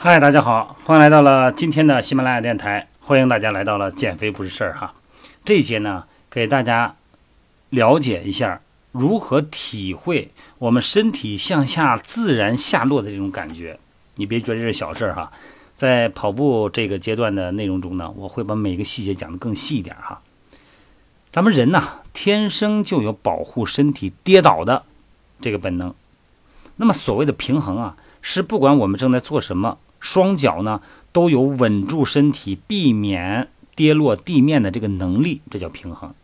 [0.00, 4.94] 嗨，大家好，欢迎来到了今天的喜马拉雅电台，欢迎大家来到了减肥不是事儿哈。
[5.44, 6.94] 这节呢，给大家
[7.70, 8.60] 了解一下
[8.92, 13.80] 如何体会我们身体向下自然下落的这种感觉。
[14.14, 15.32] 你别觉得这是小事儿哈，
[15.74, 20.22] 在跑步这个阶段的内容中呢，我会把每个细节讲得更细一点哈。
[21.32, 24.84] 咱们人呐，天生就有保护身体跌倒的
[25.40, 25.92] 这个本能。
[26.76, 29.78] 那么所谓的平衡啊，是不管我们正在做什么。
[30.00, 30.80] 双脚呢
[31.12, 36.14] 都有稳住身体、避免跌落地面的这个能力，这叫平衡。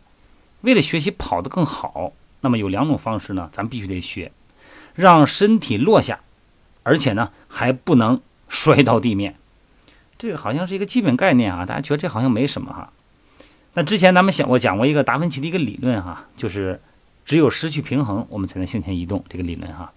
[0.61, 4.31] 为了学习跑得更好，那么有两种方式呢，咱必须得学：
[4.93, 6.21] 让身体落下，
[6.83, 9.35] 而且呢还不能摔到地面。
[10.17, 12.91] 这个好像是一个基本概念啊，大家觉得这好像没什么哈。
[13.73, 16.81] 那之前咱们讲我讲过一个达芬奇的一个理论哈，就是
[17.25, 19.91] 只有失去平衡，我们才能向前移动这个理论哈。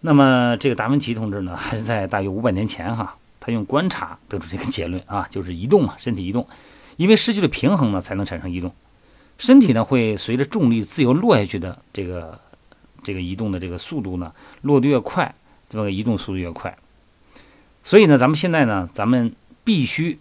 [0.00, 6.46] 那么这个达芬奇同志呢，还是在大约五百年前哈，他用观察得出这个结论啊，就是移动嘛，身体移动，
[6.96, 8.72] 因为失去了平衡呢，才能产生移动，
[9.38, 12.40] 身体呢会随着重力自由落下去的这个
[13.02, 14.32] 这个移动的这个速度呢，
[14.62, 15.34] 落得越快，
[15.68, 16.78] 这么个移动速度越快。
[17.82, 20.20] 所以呢，咱们现在呢，咱们必须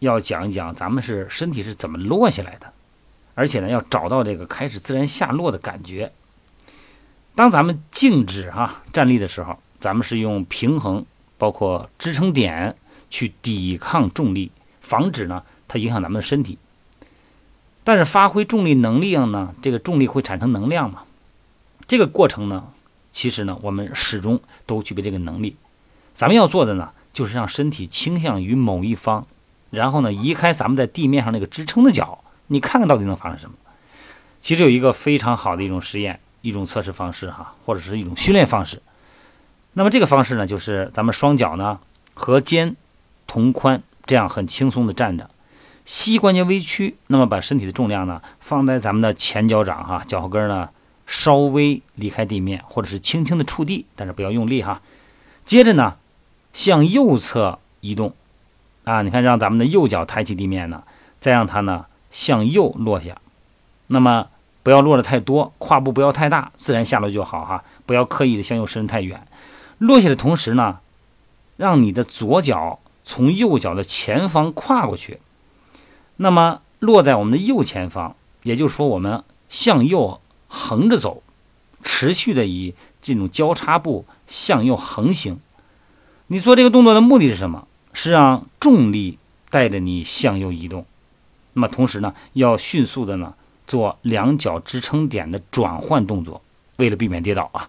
[0.00, 2.72] 要讲一讲咱们是身体是怎么落下来的，
[3.36, 6.10] 而且呢，要找到这个开始自然下落的感觉。
[7.34, 11.04] 当咱们静止哈站立的时候，咱们是用平衡，
[11.38, 12.76] 包括支撑点
[13.08, 16.58] 去抵抗重力，防止呢它影响咱们的身体。
[17.84, 21.04] 但是发挥重力能力上呢，这个重力会产生能量嘛？
[21.86, 22.68] 这个过程呢，
[23.10, 25.56] 其实呢我们始终都具备这个能力。
[26.14, 29.26] 咱们要做的呢，就是让身体倾向于某一方，
[29.70, 33.56] 然后呢移开咱们在地面上那个支撑的脚，你看看到底能发生什么？
[34.38, 36.20] 其实有一个非常好的一种实验。
[36.42, 38.82] 一种测试方式哈，或者是一种训练方式。
[39.72, 41.80] 那么这个方式呢，就是咱们双脚呢
[42.12, 42.76] 和肩
[43.26, 45.30] 同宽，这样很轻松的站着，
[45.86, 50.68] 膝关节微屈，那么把身体的重量呢放在咱们的前脚掌哈，脚后跟呢
[51.06, 54.82] 稍微离开地面，或者是轻轻的触地，但是不要用力哈。
[55.46, 55.96] 接着呢
[56.52, 58.12] 向右侧移动
[58.84, 60.82] 啊，你看让咱们的右脚抬起地面呢，
[61.18, 63.16] 再让它呢向右落下，
[63.86, 64.26] 那么。
[64.62, 67.64] 不要落的太多，跨步不要太大，自然下落就好哈。
[67.84, 69.26] 不要刻意的向右伸太远。
[69.78, 70.78] 落下的同时呢，
[71.56, 75.18] 让你的左脚从右脚的前方跨过去，
[76.16, 78.14] 那么落在我们的右前方，
[78.44, 81.22] 也就是说我们向右横着走，
[81.82, 85.40] 持续的以这种交叉步向右横行。
[86.28, 87.66] 你做这个动作的目的是什么？
[87.92, 89.18] 是让重力
[89.50, 90.86] 带着你向右移动。
[91.54, 93.34] 那么同时呢，要迅速的呢。
[93.66, 96.42] 做两脚支撑点的转换动作，
[96.76, 97.68] 为了避免跌倒啊。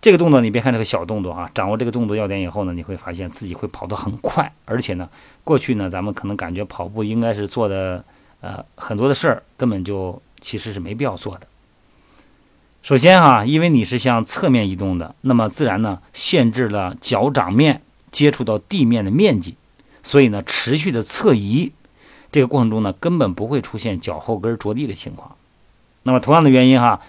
[0.00, 5.08] 这个动作你别看这个小动作啊，掌握这个动作要点以后呢，你会发现自己会跑得很快，而且呢，
[5.42, 8.04] 过去呢咱们可能感觉跑步应该是做的
[8.40, 11.48] 呃很多的事儿，根本就其实是没必要做的。
[12.80, 17.82] 首先哈，因为你是向侧面移动的，那么自然呢限制了脚掌面
[18.12, 19.56] 接触到地面的面积，
[20.04, 21.72] 所以呢持续的侧移。
[22.30, 25.36] 这个过程中呢，根本不会出现脚后跟着地的情况。
[26.02, 27.00] 那么同样的原因哈，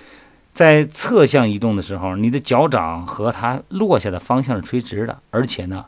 [0.53, 5.85] 在侧向移动的时候，你的脚掌和它落下的方向是垂直的，而且呢，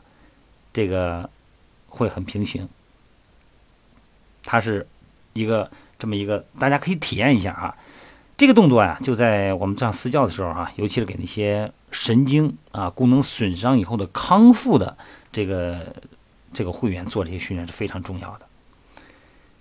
[0.72, 1.28] 这个
[1.88, 2.68] 会很平行。
[4.44, 4.86] 它是
[5.32, 7.74] 一个这么一个，大家可以体验一下啊。
[8.36, 14.96] 这个动作呀，就在我们上私教的时候哈，尤其是给那些神经啊功能损伤以后的康复的
[15.30, 15.94] 这个
[16.52, 18.46] 这个会员做这些训练是非常重要的。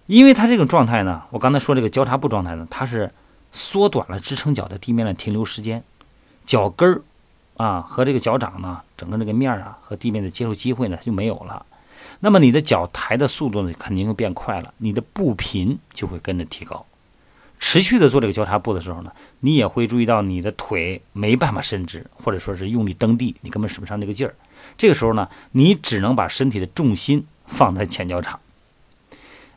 [0.08, 3.12] 因为它这个状态呢，我刚才说这个交叉步状态呢，它是
[3.52, 5.84] 缩短了支撑脚在地面的停留时间，
[6.46, 7.02] 脚跟儿
[7.58, 11.66] 啊和这个脚掌呢，整个这个面儿啊和地面的接触机会呢就没有了。
[12.20, 16.86] 那么你的脚抬的速度呢肯定会变快了，你的步频就会跟着提高。
[17.60, 19.12] 持续的做这个交叉步的时候呢，
[19.42, 24.34] 你也会注意到你的腿没办法伸直，或者说是用力蹬地，你根本使不上这个劲儿。
[24.76, 28.40] 这个时候呢，你只能把身体的重心放在前脚掌。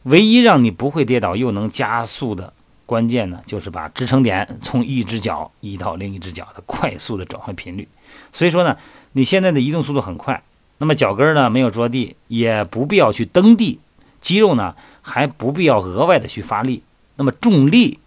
[0.04, 2.52] 唯一让你不会跌倒又能加速的
[2.86, 7.88] 关键呢，就是把支撑点从一只脚移到另一只脚的快速的转换频率。
[8.30, 8.76] 所以说呢，
[9.12, 10.42] 你现在的移动速度很快，
[10.78, 13.80] 那么脚跟呢没有着地，也不必要去蹬地，
[14.20, 16.82] 肌肉呢还不必要额外的去发力，
[17.16, 17.98] 那么重力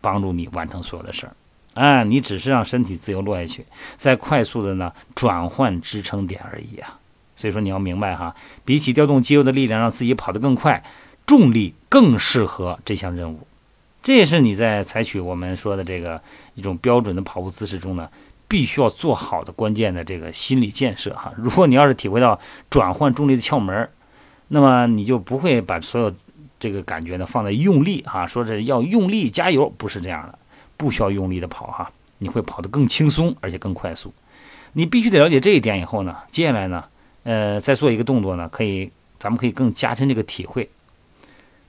[0.00, 1.34] 帮助你完成所有的事儿，
[1.74, 3.66] 哎，你只是让身体自由落下去，
[3.96, 6.98] 再快速的呢转换支撑点而已啊。
[7.42, 8.32] 所以说你要明白哈，
[8.64, 10.80] 比起调动肌肉的力量让自己跑得更快，
[11.26, 13.40] 重力更适合这项任务。
[14.00, 16.22] 这也是你在采取我们说的这个
[16.54, 18.08] 一种标准的跑步姿势中呢，
[18.46, 21.32] 必须要做好的关键的这个心理建设哈。
[21.36, 22.38] 如果你要是体会到
[22.70, 23.90] 转换重力的窍门，
[24.46, 26.14] 那么你就不会把所有
[26.60, 30.38] 这个感觉呢放在用力哈，说是要用力加油，不是这样的，
[30.76, 34.14] 不需要用力的跑哈，你会跑得更轻松而且更快速。
[34.74, 36.82] 你必须得了解这一点以后呢，接下来呢，
[37.24, 40.68] 呃，再做一个动作呢，可以，咱们可以更加深这个体会。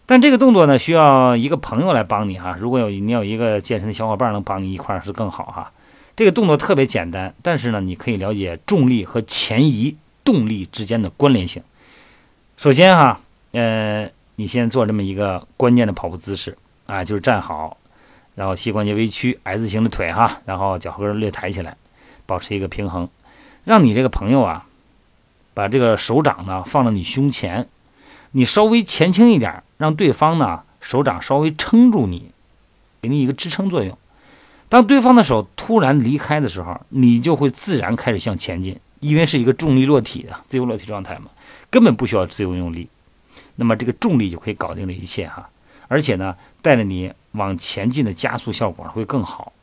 [0.05, 2.55] 但这个动作呢，需要一个朋友来帮你哈。
[2.59, 5.71] 如果有你有一个健身的小伙伴能帮你一块儿是更好哈。
[6.15, 11.63] 这个动作特别简单，但是呢，你可以了解重力和前移动力之间的关联性。
[12.57, 13.19] 首先哈，
[13.53, 17.77] 呃，你先做这么一个关键的跑步姿势啊，就是站好，
[18.35, 21.75] 然后膝关节微曲，S 型的腿哈，然后脚后跟略抬起来，
[22.25, 23.09] 保持一个平衡，
[23.63, 24.65] 让你这个朋友啊，
[25.53, 27.67] 把这个手掌呢放到你胸前，
[28.31, 32.31] 你稍微前倾一点，让对方呢手掌稍微撑住你，
[33.01, 33.97] 给你一个支撑作用。
[34.69, 41.25] 当对方的手突然离开的时候，你就会自然开始向前进，因为是一个重力落体的自由落体状态嘛，
[41.69, 42.89] 根本不需要自由用力。
[43.55, 45.47] 那么这个重力就可以搞定了一切哈，
[45.87, 49.53] 而且呢，带着你往前进的加速效果会更好。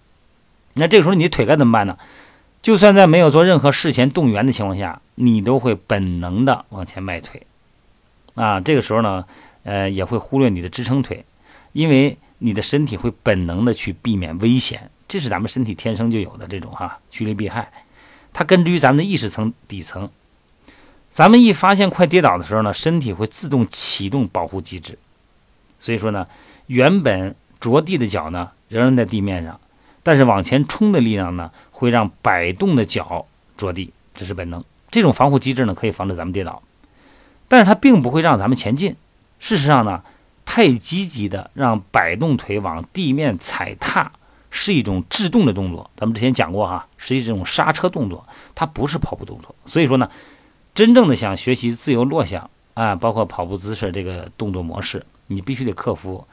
[0.75, 1.99] 那这个时候你腿该怎么办呢？
[2.63, 7.47] 就算在没有做任何事前动员的情况下，你都会本能的往前迈腿
[8.35, 8.61] 啊。
[8.61, 9.25] 这个时候呢，
[9.63, 11.25] 呃，也会忽略你的支撑腿，
[11.73, 14.91] 因为你的身体会本能的去避免危险。
[15.09, 17.73] 这是咱们身体天生就有的这种哈趋利避害，
[18.33, 20.11] 它根植于咱们的意识层底层。
[21.09, 24.99] 咱们一发现快跌倒的时候呢，身体会自动启动保护机制。
[25.79, 26.29] 所以说呢，
[26.67, 29.59] 原本着地的脚呢仍然在地面上，
[30.03, 33.27] 但是往前冲的力量呢会让摆动的脚
[33.57, 34.65] 着地，这是本能。
[34.91, 36.63] 这种防护机制呢可以防止咱们跌倒，
[37.49, 38.97] 但是它并不会让咱们前进。
[39.39, 40.03] 事实上呢，
[40.45, 44.13] 太积极的让摆动腿往地面踩踏。
[44.53, 49.55] 是一种制动的动作，咱们之前讲过哈，是一种刹车动作，它不是跑步动作。
[49.65, 50.11] 所以说呢，
[50.75, 56.27] 真正的想学习自由落下啊，包括跑步姿势这个动作模式，你必须得克服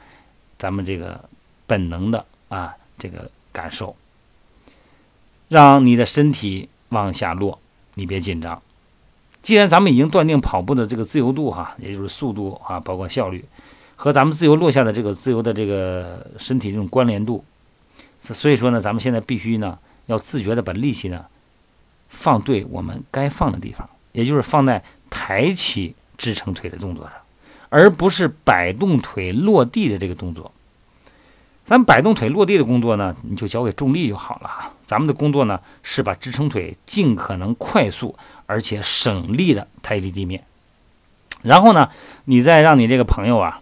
[0.58, 1.28] 咱们这个
[1.68, 3.96] 本能的啊这个感受，
[5.48, 7.58] 让你的身体往下落，
[7.94, 8.62] 你别紧张。
[9.42, 13.44] 既然咱们已经断定跑步的这个自由度哈，也就是速度啊，包括效率，
[13.96, 17.44] 和咱们自由落下的这个自由的这个身体这种关联度。
[18.20, 19.76] 所以说呢，咱们现在必须呢，
[20.06, 21.24] 要自觉的把力气呢
[22.08, 27.14] 放对我们该放的地方，也就是放在抬起支撑腿的动作上，
[27.70, 30.52] 而不是摆动腿落地的这个动作。
[31.68, 34.72] 咱摆动腿落地的工作呢，你就交给重力就好了哈。
[34.86, 38.16] 咱们的工作呢，是把支撑腿尽可能快速
[38.46, 40.42] 而且省力的抬离地面，
[41.42, 41.90] 然后呢，
[42.24, 43.60] 你再让你这个朋友啊，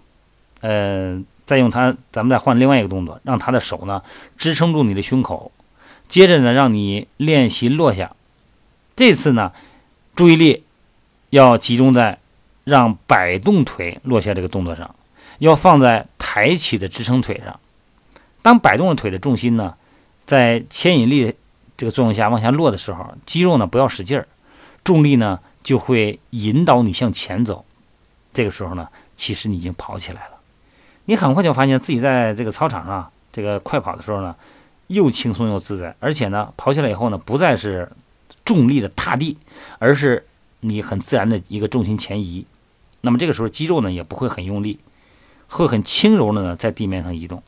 [0.60, 1.20] 呃。
[1.46, 4.02] 再用它，咱们再换另外一个动作，让他的手呢
[4.36, 5.52] 支撑住你的胸口，
[6.08, 8.16] 接着呢让你练习落下。
[8.96, 9.52] 这次呢，
[10.16, 10.64] 注意力
[11.30, 12.18] 要集中在
[12.64, 14.92] 让摆动腿落下这个动作上，
[15.38, 17.60] 要放在抬起的支撑腿上。
[18.46, 19.75] 当摆动的腿的重心呢
[20.25, 21.34] 在牵引力
[21.76, 24.28] 这个作用下往下落的时候，肌肉呢不要使劲儿，
[24.84, 27.64] 重力呢就会引导你向前走。
[28.32, 30.37] 这个时候呢，其实你已经跑起来了。
[31.06, 34.37] 你很快就发现自己在这个操场上这个快跑的时候呢，
[34.87, 37.90] 又轻松又自在，而且呢，跑起来以后呢，不再是
[38.44, 39.37] 重力的踏地，
[39.80, 40.25] 而是
[40.61, 42.47] 你很自然的一个重心前移。
[43.00, 44.78] 那么这个时候肌肉呢也不会很用力，
[45.49, 47.42] 会很轻柔的呢在地面上移动。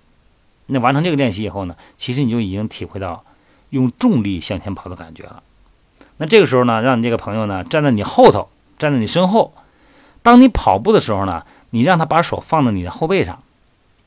[0.69, 3.25] 那完成这个练习以后呢，其实你就已经体会到
[3.71, 5.43] 用重力向前跑的感觉了。
[6.19, 8.49] 那这个时候呢，让你这个朋友呢站在你后头，
[8.79, 9.53] 站在你身后，
[10.23, 13.43] 当你跑步的时候呢，你让他把手放在你的后背上。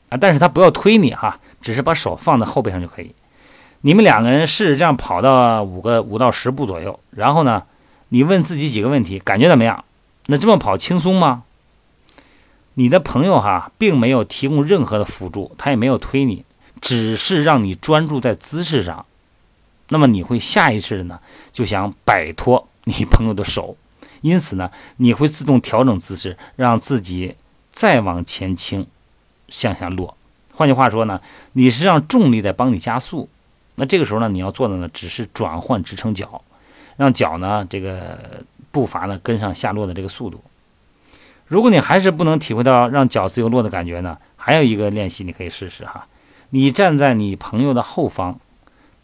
[0.08, 0.18] 啊！
[0.20, 3.14] 但是他不要推你哈，只是把手放在后背上就可以。
[3.80, 7.62] 你们两个人试着这样跑到五个五到十步左右，然后呢，
[8.10, 9.82] 你问自己几个问题，感觉怎么样？
[10.26, 11.44] 那这么跑轻松吗？
[12.74, 16.44] 你的朋友哈，并没有提供任何的辅助，他也没有推你，
[16.82, 19.06] 只是让你专注在姿势上。
[19.88, 21.18] 那么你会下意识的呢，
[21.50, 23.78] 就想摆脱你朋友的手，
[24.20, 27.36] 因此呢，你会自动调整姿势，让自己
[27.70, 28.86] 再往前倾。
[29.48, 30.16] 向下落，
[30.54, 31.20] 换句话说呢，
[31.52, 33.28] 你是让重力在帮你加速。
[33.74, 36.42] 那这个时候呢，你要做的呢，只是转换支撑脚，
[36.96, 40.42] 让脚呢这个步伐呢跟上下落的这个速度。
[41.46, 46.06] 如果你还是不能体会到让脚自由落的感觉呢，还有一个练习你可以试试哈。
[46.54, 48.38] 你站在你朋友的后方，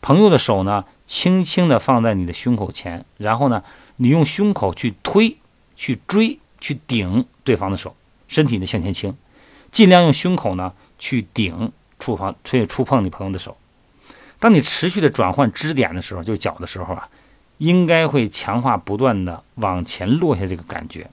[0.02, 3.64] 朋友的手呢轻轻地放在你的胸口前，然后呢，
[3.96, 5.38] 你用胸口去推、
[5.74, 9.16] 去追、去顶对方的手，身体呢向前倾。
[9.70, 13.56] 尽量用胸口呢去顶触碰，去触碰你朋友的手，
[14.38, 17.08] 当你持续的转换支点的时候，就脚的时候啊，
[17.56, 21.08] 应该会强化不断的往前落下这个感觉。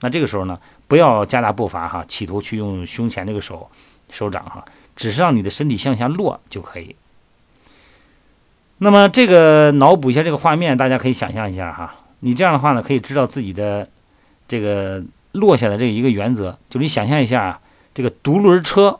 [0.00, 3.70] 那这个时候呢，不要加大步伐哈，企图去用胸前这个手
[4.10, 4.64] 手掌哈，
[4.96, 6.96] 只是让你的身体向下落就可以。
[8.78, 11.94] 那么这个脑补一下这个画面，大家可以想象一下哈。
[12.20, 13.88] 你这样的话呢，可以知道自己的
[14.48, 17.60] 这个落下的这一个原则，就你想象一下啊
[17.94, 18.98] 这个独轮车，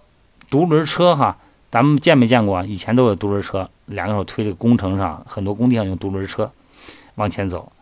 [0.50, 1.36] 独轮车哈，
[1.70, 2.62] 咱们见没见过？
[2.64, 6.50] 以前都有独轮车，两个手推这个工程上，很多工地上用独轮车
[7.16, 7.72] 往前走，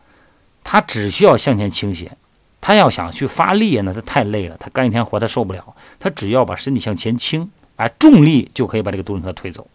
[0.64, 2.16] 它只需要向前倾斜。
[2.60, 7.50] 他要想去发力呢，他太累了，他干一天活他受不了，他只要把身体向前倾，
[7.82, 9.66] 哎，重力就可以把这个独轮车推走。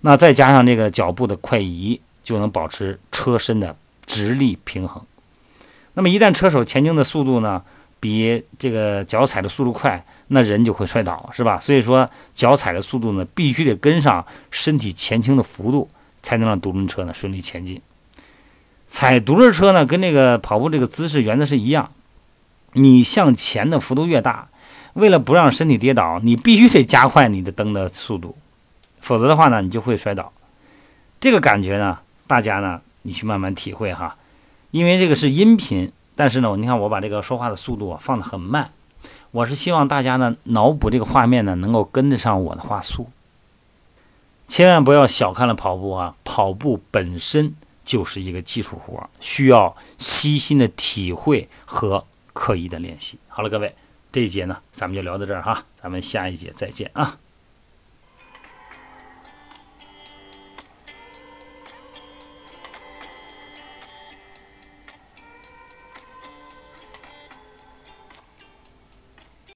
[0.00, 5.00] 那再加上这个脚步的快移，就能保持车身的直立平衡。
[5.94, 7.62] 那么一旦车手前倾的速度呢，
[8.00, 11.56] 比这个脚踩的速度快，那人就会摔倒，是吧？
[11.60, 15.88] 所以说脚踩的速度呢，必须得跟上身体前倾的幅度，
[16.22, 17.80] 才能让独轮车呢顺利前进。
[18.88, 21.92] 踩独轮车呢，跟这个跑步这个姿势原则是一样，
[22.72, 24.48] 你向前的幅度越大，
[24.94, 28.36] 为了不让身体跌倒，你必须得加快你的蹬的速度。
[29.00, 30.32] 否则的话呢，你就会摔倒。
[31.20, 34.16] 这个感觉呢，大家呢，你去慢慢体会哈。
[34.70, 38.70] 因为这个是音频，但是呢，你看我把这个说话的速度放得很慢，
[39.30, 43.08] 我是希望大家呢脑补这个画面呢，能够跟得上我的话速。
[44.46, 47.54] 千万不要小看了跑步啊，跑步本身
[47.84, 53.18] 就是一个技术活，需要悉心的体会和刻意的练习。
[53.28, 53.74] 好了，各位，
[54.12, 57.18] 这一节呢，咱们就聊到这儿哈，咱们下一节再见啊。